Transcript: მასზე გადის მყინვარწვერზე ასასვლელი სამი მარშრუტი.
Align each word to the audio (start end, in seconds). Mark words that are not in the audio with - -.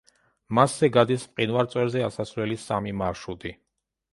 მასზე 0.59 0.87
გადის 0.95 1.25
მყინვარწვერზე 1.33 2.03
ასასვლელი 2.07 2.59
სამი 2.65 2.95
მარშრუტი. 3.03 3.55